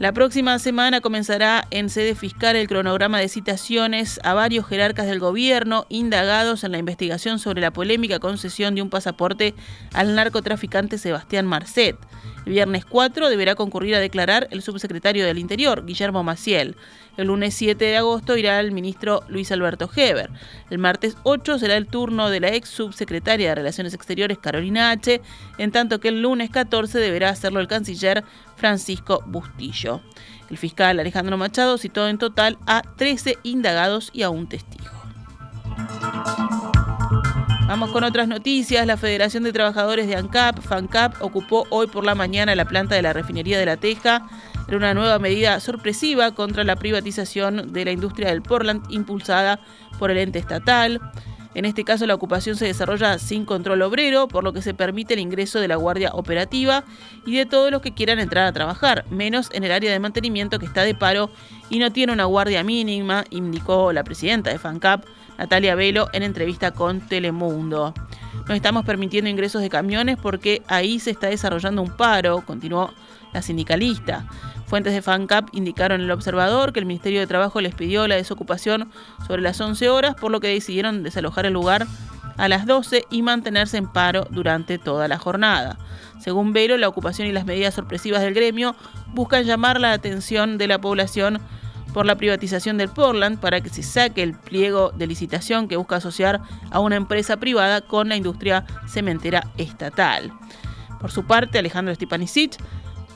La 0.00 0.12
próxima 0.12 0.58
semana 0.58 1.02
comenzará 1.02 1.66
en 1.70 1.90
sede 1.90 2.14
fiscal 2.14 2.56
el 2.56 2.68
cronograma 2.68 3.20
de 3.20 3.28
citaciones 3.28 4.18
a 4.24 4.32
varios 4.32 4.66
jerarcas 4.66 5.06
del 5.06 5.18
gobierno 5.18 5.84
indagados 5.90 6.64
en 6.64 6.72
la 6.72 6.78
investigación 6.78 7.38
sobre 7.38 7.60
la 7.60 7.70
polémica 7.70 8.18
concesión 8.18 8.74
de 8.74 8.80
un 8.80 8.88
pasaporte 8.88 9.54
al 9.92 10.14
narcotraficante 10.14 10.96
Sebastián 10.96 11.44
Marcet. 11.44 11.98
El 12.46 12.52
viernes 12.52 12.86
4 12.86 13.28
deberá 13.28 13.54
concurrir 13.54 13.94
a 13.94 14.00
declarar 14.00 14.48
el 14.50 14.62
subsecretario 14.62 15.26
del 15.26 15.38
Interior, 15.38 15.84
Guillermo 15.84 16.24
Maciel. 16.24 16.76
El 17.18 17.26
lunes 17.26 17.52
7 17.54 17.84
de 17.84 17.98
agosto 17.98 18.36
irá 18.38 18.58
el 18.60 18.72
ministro 18.72 19.22
Luis 19.28 19.52
Alberto 19.52 19.90
Heber. 19.94 20.30
El 20.70 20.78
martes 20.78 21.18
8 21.24 21.58
será 21.58 21.76
el 21.76 21.86
turno 21.86 22.30
de 22.30 22.40
la 22.40 22.48
ex 22.48 22.70
subsecretaria 22.70 23.50
de 23.50 23.54
Relaciones 23.56 23.92
Exteriores, 23.92 24.38
Carolina 24.38 24.90
H., 24.90 25.20
en 25.58 25.70
tanto 25.70 26.00
que 26.00 26.08
el 26.08 26.22
lunes 26.22 26.48
14 26.48 26.98
deberá 26.98 27.28
hacerlo 27.28 27.60
el 27.60 27.68
canciller 27.68 28.24
Francisco 28.60 29.22
Bustillo. 29.26 30.02
El 30.50 30.58
fiscal 30.58 31.00
Alejandro 31.00 31.38
Machado 31.38 31.78
citó 31.78 32.06
en 32.08 32.18
total 32.18 32.58
a 32.66 32.82
13 32.82 33.38
indagados 33.42 34.10
y 34.12 34.22
a 34.22 34.28
un 34.28 34.48
testigo. 34.48 34.90
Vamos 37.66 37.90
con 37.90 38.04
otras 38.04 38.28
noticias. 38.28 38.86
La 38.86 38.98
Federación 38.98 39.44
de 39.44 39.52
Trabajadores 39.52 40.06
de 40.08 40.16
ANCAP, 40.16 40.60
FANCAP, 40.60 41.22
ocupó 41.22 41.66
hoy 41.70 41.86
por 41.86 42.04
la 42.04 42.14
mañana 42.14 42.54
la 42.54 42.66
planta 42.66 42.96
de 42.96 43.02
la 43.02 43.14
refinería 43.14 43.58
de 43.58 43.64
La 43.64 43.78
Teja. 43.78 44.28
Era 44.68 44.76
una 44.76 44.92
nueva 44.92 45.18
medida 45.18 45.58
sorpresiva 45.60 46.34
contra 46.34 46.62
la 46.62 46.76
privatización 46.76 47.72
de 47.72 47.84
la 47.86 47.92
industria 47.92 48.28
del 48.28 48.42
Portland 48.42 48.84
impulsada 48.90 49.60
por 49.98 50.10
el 50.10 50.18
ente 50.18 50.38
estatal. 50.38 51.00
En 51.54 51.64
este 51.64 51.84
caso 51.84 52.06
la 52.06 52.14
ocupación 52.14 52.56
se 52.56 52.66
desarrolla 52.66 53.18
sin 53.18 53.44
control 53.44 53.82
obrero, 53.82 54.28
por 54.28 54.44
lo 54.44 54.52
que 54.52 54.62
se 54.62 54.72
permite 54.72 55.14
el 55.14 55.20
ingreso 55.20 55.58
de 55.58 55.68
la 55.68 55.76
guardia 55.76 56.10
operativa 56.12 56.84
y 57.26 57.36
de 57.36 57.46
todos 57.46 57.70
los 57.70 57.82
que 57.82 57.92
quieran 57.92 58.20
entrar 58.20 58.46
a 58.46 58.52
trabajar, 58.52 59.04
menos 59.10 59.50
en 59.52 59.64
el 59.64 59.72
área 59.72 59.90
de 59.90 59.98
mantenimiento 59.98 60.58
que 60.58 60.66
está 60.66 60.82
de 60.82 60.94
paro 60.94 61.30
y 61.68 61.78
no 61.80 61.92
tiene 61.92 62.12
una 62.12 62.24
guardia 62.24 62.62
mínima, 62.62 63.24
indicó 63.30 63.92
la 63.92 64.04
presidenta 64.04 64.50
de 64.50 64.58
FANCAP, 64.58 65.04
Natalia 65.38 65.74
Velo 65.74 66.08
en 66.12 66.22
entrevista 66.22 66.70
con 66.70 67.00
Telemundo. 67.00 67.94
No 68.46 68.54
estamos 68.54 68.84
permitiendo 68.84 69.30
ingresos 69.30 69.62
de 69.62 69.70
camiones 69.70 70.18
porque 70.20 70.62
ahí 70.68 70.98
se 71.00 71.10
está 71.10 71.28
desarrollando 71.28 71.82
un 71.82 71.96
paro, 71.96 72.44
continuó 72.44 72.92
la 73.32 73.42
sindicalista. 73.42 74.26
Fuentes 74.70 74.94
de 74.94 75.02
FANCAP 75.02 75.48
indicaron 75.50 76.00
el 76.00 76.12
observador 76.12 76.72
que 76.72 76.78
el 76.78 76.86
Ministerio 76.86 77.18
de 77.18 77.26
Trabajo 77.26 77.60
les 77.60 77.74
pidió 77.74 78.06
la 78.06 78.14
desocupación 78.14 78.88
sobre 79.26 79.42
las 79.42 79.60
11 79.60 79.88
horas, 79.88 80.14
por 80.14 80.30
lo 80.30 80.38
que 80.38 80.46
decidieron 80.46 81.02
desalojar 81.02 81.44
el 81.44 81.54
lugar 81.54 81.88
a 82.36 82.48
las 82.48 82.66
12 82.66 83.04
y 83.10 83.22
mantenerse 83.22 83.78
en 83.78 83.88
paro 83.88 84.28
durante 84.30 84.78
toda 84.78 85.08
la 85.08 85.18
jornada. 85.18 85.76
Según 86.20 86.52
Velo, 86.52 86.76
la 86.76 86.86
ocupación 86.86 87.26
y 87.26 87.32
las 87.32 87.46
medidas 87.46 87.74
sorpresivas 87.74 88.22
del 88.22 88.32
gremio 88.32 88.76
buscan 89.08 89.42
llamar 89.42 89.80
la 89.80 89.92
atención 89.92 90.56
de 90.56 90.68
la 90.68 90.80
población 90.80 91.40
por 91.92 92.06
la 92.06 92.14
privatización 92.14 92.78
del 92.78 92.90
Portland 92.90 93.40
para 93.40 93.60
que 93.60 93.70
se 93.70 93.82
saque 93.82 94.22
el 94.22 94.34
pliego 94.34 94.92
de 94.92 95.08
licitación 95.08 95.66
que 95.66 95.78
busca 95.78 95.96
asociar 95.96 96.42
a 96.70 96.78
una 96.78 96.94
empresa 96.94 97.38
privada 97.38 97.80
con 97.80 98.08
la 98.08 98.14
industria 98.14 98.64
cementera 98.86 99.48
estatal. 99.56 100.32
Por 101.00 101.10
su 101.10 101.24
parte, 101.24 101.58
Alejandro 101.58 101.92
Stepanisic, 101.92 102.56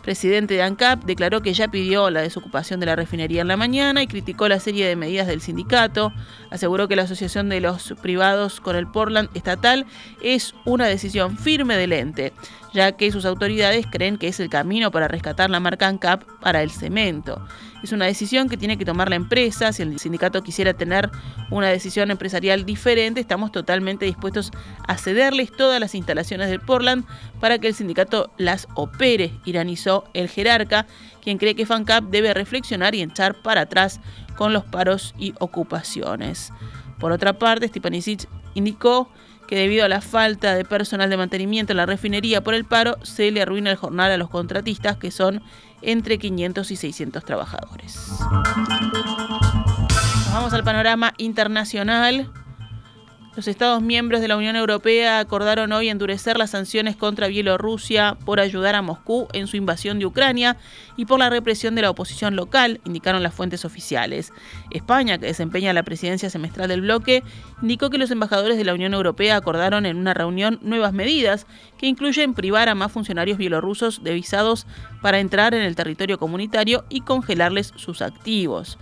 presidente 0.04 0.54
de 0.54 0.62
ANCAP, 0.62 1.04
declaró 1.04 1.40
que 1.42 1.54
ya 1.54 1.68
pidió 1.68 2.10
la 2.10 2.20
desocupación 2.20 2.78
de 2.78 2.86
la 2.86 2.96
refinería 2.96 3.40
en 3.40 3.48
la 3.48 3.56
mañana 3.56 4.02
y 4.02 4.06
criticó 4.06 4.48
la 4.48 4.60
serie 4.60 4.86
de 4.86 4.96
medidas 4.96 5.26
del 5.26 5.40
sindicato. 5.40 6.12
Aseguró 6.50 6.86
que 6.86 6.96
la 6.96 7.02
asociación 7.02 7.48
de 7.48 7.60
los 7.60 7.94
privados 8.02 8.60
con 8.60 8.76
el 8.76 8.86
Portland 8.86 9.30
estatal 9.34 9.86
es 10.22 10.54
una 10.64 10.86
decisión 10.86 11.38
firme 11.38 11.76
del 11.76 11.92
ente, 11.92 12.32
ya 12.72 12.92
que 12.92 13.10
sus 13.10 13.24
autoridades 13.24 13.86
creen 13.90 14.18
que 14.18 14.28
es 14.28 14.40
el 14.40 14.50
camino 14.50 14.90
para 14.90 15.08
rescatar 15.08 15.50
la 15.50 15.60
marca 15.60 15.88
ANCAP 15.88 16.22
para 16.40 16.62
el 16.62 16.70
cemento. 16.70 17.44
Es 17.84 17.92
una 17.92 18.06
decisión 18.06 18.48
que 18.48 18.56
tiene 18.56 18.78
que 18.78 18.86
tomar 18.86 19.10
la 19.10 19.16
empresa. 19.16 19.70
Si 19.74 19.82
el 19.82 19.98
sindicato 19.98 20.42
quisiera 20.42 20.72
tener 20.72 21.10
una 21.50 21.68
decisión 21.68 22.10
empresarial 22.10 22.64
diferente, 22.64 23.20
estamos 23.20 23.52
totalmente 23.52 24.06
dispuestos 24.06 24.52
a 24.88 24.96
cederles 24.96 25.52
todas 25.52 25.78
las 25.80 25.94
instalaciones 25.94 26.48
del 26.48 26.60
Portland 26.60 27.04
para 27.40 27.58
que 27.58 27.68
el 27.68 27.74
sindicato 27.74 28.32
las 28.38 28.68
opere, 28.74 29.34
iranizó 29.44 30.04
el 30.14 30.30
jerarca, 30.30 30.86
quien 31.22 31.36
cree 31.36 31.54
que 31.54 31.66
FANCAP 31.66 32.04
debe 32.04 32.32
reflexionar 32.32 32.94
y 32.94 33.02
echar 33.02 33.42
para 33.42 33.60
atrás 33.60 34.00
con 34.34 34.54
los 34.54 34.64
paros 34.64 35.14
y 35.18 35.34
ocupaciones. 35.38 36.54
Por 36.98 37.12
otra 37.12 37.34
parte, 37.34 37.68
Stepanisic 37.68 38.26
indicó 38.54 39.10
que 39.46 39.56
debido 39.56 39.84
a 39.84 39.88
la 39.88 40.00
falta 40.00 40.54
de 40.54 40.64
personal 40.64 41.10
de 41.10 41.16
mantenimiento 41.16 41.72
en 41.72 41.78
la 41.78 41.86
refinería 41.86 42.42
por 42.42 42.54
el 42.54 42.64
paro, 42.64 42.96
se 43.02 43.30
le 43.30 43.42
arruina 43.42 43.70
el 43.70 43.76
jornal 43.76 44.10
a 44.10 44.16
los 44.16 44.30
contratistas, 44.30 44.96
que 44.96 45.10
son 45.10 45.42
entre 45.82 46.18
500 46.18 46.70
y 46.70 46.76
600 46.76 47.24
trabajadores. 47.24 48.10
Vamos 50.32 50.52
al 50.52 50.64
panorama 50.64 51.14
internacional. 51.18 52.30
Los 53.36 53.48
Estados 53.48 53.82
miembros 53.82 54.20
de 54.20 54.28
la 54.28 54.36
Unión 54.36 54.54
Europea 54.54 55.18
acordaron 55.18 55.72
hoy 55.72 55.88
endurecer 55.88 56.38
las 56.38 56.50
sanciones 56.50 56.94
contra 56.94 57.26
Bielorrusia 57.26 58.16
por 58.24 58.38
ayudar 58.38 58.76
a 58.76 58.82
Moscú 58.82 59.26
en 59.32 59.48
su 59.48 59.56
invasión 59.56 59.98
de 59.98 60.06
Ucrania 60.06 60.56
y 60.96 61.06
por 61.06 61.18
la 61.18 61.30
represión 61.30 61.74
de 61.74 61.82
la 61.82 61.90
oposición 61.90 62.36
local, 62.36 62.80
indicaron 62.84 63.24
las 63.24 63.34
fuentes 63.34 63.64
oficiales. 63.64 64.32
España, 64.70 65.18
que 65.18 65.26
desempeña 65.26 65.72
la 65.72 65.82
presidencia 65.82 66.30
semestral 66.30 66.68
del 66.68 66.82
bloque, 66.82 67.24
indicó 67.60 67.90
que 67.90 67.98
los 67.98 68.12
embajadores 68.12 68.56
de 68.56 68.64
la 68.64 68.74
Unión 68.74 68.94
Europea 68.94 69.34
acordaron 69.34 69.84
en 69.84 69.96
una 69.96 70.14
reunión 70.14 70.60
nuevas 70.62 70.92
medidas 70.92 71.48
que 71.76 71.88
incluyen 71.88 72.34
privar 72.34 72.68
a 72.68 72.76
más 72.76 72.92
funcionarios 72.92 73.36
bielorrusos 73.36 74.04
de 74.04 74.14
visados 74.14 74.64
para 75.02 75.18
entrar 75.18 75.54
en 75.54 75.62
el 75.62 75.74
territorio 75.74 76.20
comunitario 76.20 76.84
y 76.88 77.00
congelarles 77.00 77.72
sus 77.74 78.00
activos. 78.00 78.78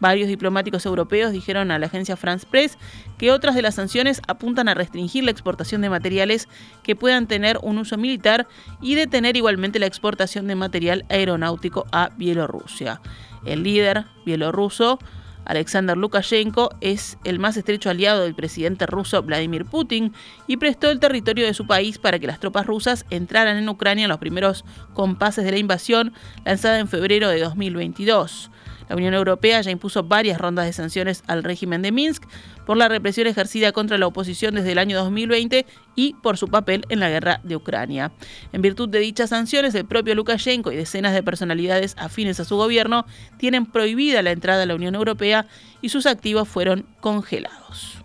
Varios 0.00 0.28
diplomáticos 0.28 0.84
europeos 0.86 1.32
dijeron 1.32 1.70
a 1.70 1.78
la 1.78 1.86
agencia 1.86 2.16
France 2.16 2.46
Press 2.50 2.78
que 3.18 3.32
otras 3.32 3.54
de 3.54 3.62
las 3.62 3.76
sanciones 3.76 4.20
apuntan 4.28 4.68
a 4.68 4.74
restringir 4.74 5.24
la 5.24 5.30
exportación 5.30 5.80
de 5.80 5.90
materiales 5.90 6.48
que 6.82 6.96
puedan 6.96 7.26
tener 7.26 7.58
un 7.62 7.78
uso 7.78 7.96
militar 7.96 8.46
y 8.80 8.94
detener 8.94 9.36
igualmente 9.36 9.78
la 9.78 9.86
exportación 9.86 10.46
de 10.46 10.54
material 10.54 11.04
aeronáutico 11.08 11.86
a 11.92 12.10
Bielorrusia. 12.16 13.00
El 13.44 13.62
líder 13.62 14.04
bielorruso, 14.24 14.98
Alexander 15.44 15.96
Lukashenko, 15.96 16.70
es 16.80 17.18
el 17.24 17.38
más 17.38 17.56
estrecho 17.56 17.88
aliado 17.88 18.22
del 18.22 18.34
presidente 18.34 18.84
ruso 18.86 19.22
Vladimir 19.22 19.64
Putin 19.64 20.12
y 20.48 20.56
prestó 20.56 20.90
el 20.90 20.98
territorio 20.98 21.46
de 21.46 21.54
su 21.54 21.66
país 21.66 21.98
para 21.98 22.18
que 22.18 22.26
las 22.26 22.40
tropas 22.40 22.66
rusas 22.66 23.06
entraran 23.10 23.56
en 23.56 23.68
Ucrania 23.68 24.04
en 24.04 24.10
los 24.10 24.18
primeros 24.18 24.64
compases 24.92 25.44
de 25.44 25.52
la 25.52 25.58
invasión 25.58 26.12
lanzada 26.44 26.80
en 26.80 26.88
febrero 26.88 27.28
de 27.28 27.40
2022. 27.40 28.50
La 28.88 28.96
Unión 28.96 29.14
Europea 29.14 29.60
ya 29.60 29.70
impuso 29.70 30.02
varias 30.02 30.38
rondas 30.38 30.66
de 30.66 30.72
sanciones 30.72 31.22
al 31.26 31.42
régimen 31.42 31.82
de 31.82 31.92
Minsk 31.92 32.24
por 32.66 32.76
la 32.76 32.88
represión 32.88 33.26
ejercida 33.26 33.72
contra 33.72 33.98
la 33.98 34.06
oposición 34.06 34.54
desde 34.54 34.72
el 34.72 34.78
año 34.78 34.96
2020 34.98 35.66
y 35.94 36.14
por 36.22 36.36
su 36.36 36.48
papel 36.48 36.84
en 36.88 37.00
la 37.00 37.08
guerra 37.08 37.40
de 37.42 37.56
Ucrania. 37.56 38.12
En 38.52 38.62
virtud 38.62 38.88
de 38.88 38.98
dichas 38.98 39.30
sanciones, 39.30 39.74
el 39.74 39.86
propio 39.86 40.14
Lukashenko 40.14 40.72
y 40.72 40.76
decenas 40.76 41.14
de 41.14 41.22
personalidades 41.22 41.94
afines 41.98 42.40
a 42.40 42.44
su 42.44 42.56
gobierno 42.56 43.06
tienen 43.38 43.66
prohibida 43.66 44.22
la 44.22 44.32
entrada 44.32 44.62
a 44.64 44.66
la 44.66 44.74
Unión 44.74 44.94
Europea 44.94 45.46
y 45.80 45.88
sus 45.88 46.06
activos 46.06 46.48
fueron 46.48 46.86
congelados. 47.00 48.02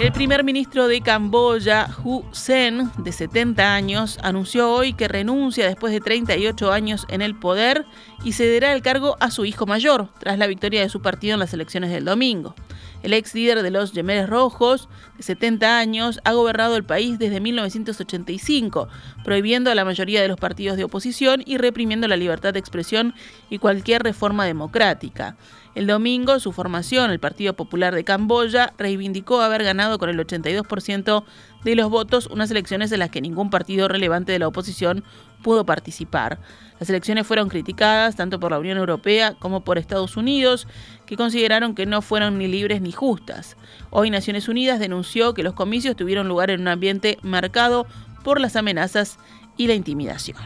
El 0.00 0.12
primer 0.12 0.42
ministro 0.42 0.88
de 0.88 1.00
Camboya, 1.00 1.88
Hu 2.02 2.24
Sen, 2.32 2.90
de 2.98 3.12
70 3.12 3.74
años, 3.74 4.18
anunció 4.22 4.70
hoy 4.72 4.92
que 4.92 5.06
renuncia 5.06 5.66
después 5.66 5.92
de 5.92 6.00
38 6.00 6.72
años 6.72 7.06
en 7.08 7.22
el 7.22 7.38
poder 7.38 7.86
y 8.24 8.32
cederá 8.32 8.72
el 8.72 8.82
cargo 8.82 9.16
a 9.20 9.30
su 9.30 9.44
hijo 9.44 9.66
mayor, 9.66 10.08
tras 10.18 10.36
la 10.36 10.48
victoria 10.48 10.80
de 10.80 10.88
su 10.88 11.00
partido 11.00 11.34
en 11.34 11.40
las 11.40 11.54
elecciones 11.54 11.90
del 11.90 12.04
domingo. 12.04 12.56
El 13.04 13.12
ex 13.12 13.34
líder 13.34 13.62
de 13.62 13.70
los 13.70 13.92
Yemeres 13.92 14.28
Rojos, 14.28 14.88
70 15.18 15.78
años, 15.78 16.20
ha 16.24 16.32
gobernado 16.32 16.76
el 16.76 16.84
país 16.84 17.18
desde 17.18 17.40
1985, 17.40 18.88
prohibiendo 19.24 19.70
a 19.70 19.74
la 19.74 19.84
mayoría 19.84 20.20
de 20.20 20.28
los 20.28 20.38
partidos 20.38 20.76
de 20.76 20.84
oposición 20.84 21.42
y 21.46 21.58
reprimiendo 21.58 22.08
la 22.08 22.16
libertad 22.16 22.52
de 22.52 22.58
expresión 22.58 23.14
y 23.50 23.58
cualquier 23.58 24.02
reforma 24.02 24.44
democrática. 24.44 25.36
El 25.74 25.88
domingo, 25.88 26.38
su 26.38 26.52
formación, 26.52 27.10
el 27.10 27.18
Partido 27.18 27.54
Popular 27.54 27.94
de 27.94 28.04
Camboya, 28.04 28.72
reivindicó 28.78 29.40
haber 29.40 29.64
ganado 29.64 29.98
con 29.98 30.08
el 30.08 30.18
82% 30.18 31.24
de 31.64 31.74
los 31.74 31.90
votos 31.90 32.26
unas 32.26 32.50
elecciones 32.50 32.92
en 32.92 33.00
las 33.00 33.10
que 33.10 33.20
ningún 33.20 33.50
partido 33.50 33.88
relevante 33.88 34.30
de 34.30 34.38
la 34.38 34.48
oposición 34.48 35.02
pudo 35.44 35.64
participar. 35.64 36.40
Las 36.80 36.90
elecciones 36.90 37.24
fueron 37.24 37.48
criticadas 37.48 38.16
tanto 38.16 38.40
por 38.40 38.50
la 38.50 38.58
Unión 38.58 38.78
Europea 38.78 39.34
como 39.38 39.60
por 39.60 39.78
Estados 39.78 40.16
Unidos, 40.16 40.66
que 41.06 41.16
consideraron 41.16 41.76
que 41.76 41.86
no 41.86 42.02
fueron 42.02 42.38
ni 42.38 42.48
libres 42.48 42.80
ni 42.80 42.90
justas. 42.90 43.56
Hoy 43.90 44.10
Naciones 44.10 44.48
Unidas 44.48 44.80
denunció 44.80 45.34
que 45.34 45.44
los 45.44 45.54
comicios 45.54 45.94
tuvieron 45.94 46.26
lugar 46.26 46.50
en 46.50 46.62
un 46.62 46.68
ambiente 46.68 47.18
marcado 47.22 47.86
por 48.24 48.40
las 48.40 48.56
amenazas 48.56 49.18
y 49.56 49.68
la 49.68 49.74
intimidación. 49.74 50.38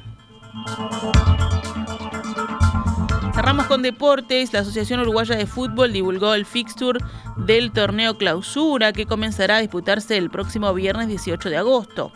Cerramos 3.35 3.67
con 3.67 3.83
deportes. 3.83 4.53
La 4.53 4.61
Asociación 4.61 4.99
Uruguaya 4.99 5.37
de 5.37 5.47
Fútbol 5.47 5.93
divulgó 5.93 6.35
el 6.35 6.45
fixture 6.45 6.99
del 7.37 7.71
torneo 7.71 8.19
clausura 8.19 8.93
que 8.93 9.07
comenzará 9.07 9.57
a 9.57 9.61
disputarse 9.61 10.17
el 10.17 10.29
próximo 10.29 10.75
viernes 10.75 11.07
18 11.07 11.49
de 11.49 11.57
agosto. 11.57 12.13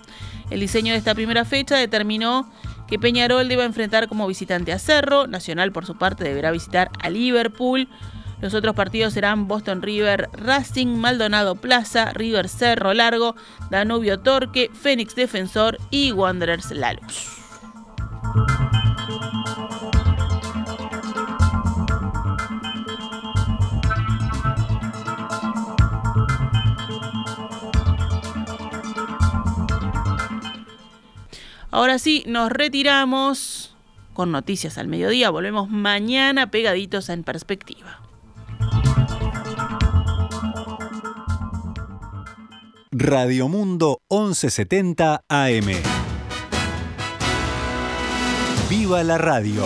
El 0.50 0.60
diseño 0.60 0.92
de 0.92 0.98
esta 0.98 1.14
primera 1.14 1.44
fecha 1.44 1.76
determinó 1.76 2.50
que 2.92 2.98
Peñarol 2.98 3.48
deba 3.48 3.64
enfrentar 3.64 4.06
como 4.06 4.26
visitante 4.26 4.70
a 4.70 4.78
Cerro, 4.78 5.26
Nacional 5.26 5.72
por 5.72 5.86
su 5.86 5.96
parte 5.96 6.24
deberá 6.24 6.50
visitar 6.50 6.90
a 7.02 7.08
Liverpool. 7.08 7.88
Los 8.42 8.52
otros 8.52 8.74
partidos 8.74 9.14
serán 9.14 9.48
Boston 9.48 9.80
River 9.80 10.28
Racing, 10.34 10.88
Maldonado 10.88 11.54
Plaza, 11.54 12.12
River 12.12 12.50
Cerro 12.50 12.92
Largo, 12.92 13.34
Danubio 13.70 14.20
Torque, 14.20 14.70
Fénix 14.74 15.14
Defensor 15.14 15.78
y 15.88 16.12
Wanderers 16.12 16.70
Lalos. 16.72 17.30
Ahora 31.72 31.98
sí, 31.98 32.22
nos 32.26 32.50
retiramos 32.50 33.74
con 34.12 34.30
noticias 34.30 34.76
al 34.76 34.88
mediodía. 34.88 35.30
Volvemos 35.30 35.70
mañana 35.70 36.50
pegaditos 36.50 37.08
en 37.08 37.24
perspectiva. 37.24 37.98
Radio 42.90 43.48
Mundo 43.48 44.02
1170 44.10 45.24
AM. 45.26 45.66
¡Viva 48.68 49.02
la 49.02 49.16
radio! 49.16 49.64